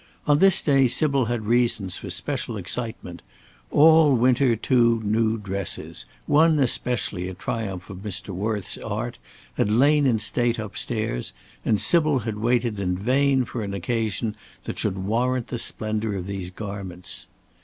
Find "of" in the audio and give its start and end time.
7.87-7.99, 16.15-16.25